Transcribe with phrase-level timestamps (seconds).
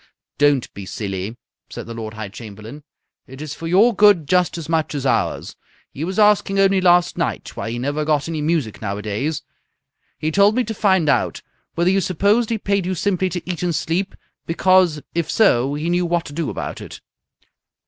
[0.39, 1.37] "Don't be silly!"
[1.69, 2.83] said the Lord High Chamberlain.
[3.27, 5.55] "It's for your good just as much as ours.
[5.91, 9.43] He was asking only last night why he never got any music nowadays.
[10.17, 11.43] He told me to find out
[11.75, 14.15] whether you supposed he paid you simply to eat and sleep,
[14.47, 16.99] because if so he knew what to do about it."